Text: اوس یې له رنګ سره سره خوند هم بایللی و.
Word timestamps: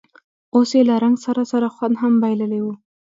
اوس 0.55 0.69
یې 0.77 0.81
له 0.89 0.95
رنګ 1.03 1.15
سره 1.25 1.41
سره 1.51 1.67
خوند 1.75 1.95
هم 2.01 2.13
بایللی 2.21 2.61
و. 2.63 2.67